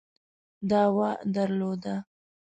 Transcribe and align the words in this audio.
دعوه 0.69 1.09
درلوده. 1.33 1.95